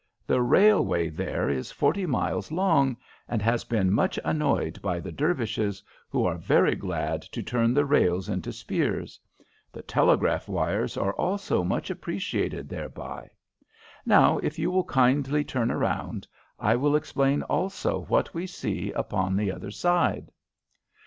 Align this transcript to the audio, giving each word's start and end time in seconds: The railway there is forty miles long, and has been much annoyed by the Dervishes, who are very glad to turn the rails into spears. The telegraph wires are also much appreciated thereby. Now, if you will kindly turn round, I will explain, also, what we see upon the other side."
The 0.25 0.41
railway 0.41 1.09
there 1.09 1.47
is 1.47 1.71
forty 1.71 2.07
miles 2.07 2.51
long, 2.51 2.97
and 3.29 3.39
has 3.43 3.63
been 3.63 3.91
much 3.93 4.17
annoyed 4.25 4.81
by 4.81 4.99
the 4.99 5.11
Dervishes, 5.11 5.83
who 6.09 6.25
are 6.25 6.39
very 6.39 6.73
glad 6.73 7.21
to 7.21 7.43
turn 7.43 7.71
the 7.75 7.85
rails 7.85 8.27
into 8.27 8.51
spears. 8.51 9.19
The 9.71 9.83
telegraph 9.83 10.47
wires 10.49 10.97
are 10.97 11.13
also 11.13 11.63
much 11.63 11.91
appreciated 11.91 12.67
thereby. 12.67 13.29
Now, 14.03 14.39
if 14.39 14.57
you 14.57 14.71
will 14.71 14.85
kindly 14.85 15.43
turn 15.43 15.71
round, 15.71 16.27
I 16.57 16.77
will 16.77 16.95
explain, 16.95 17.43
also, 17.43 17.99
what 18.05 18.33
we 18.33 18.47
see 18.47 18.91
upon 18.93 19.35
the 19.35 19.51
other 19.51 19.69
side." 19.69 20.31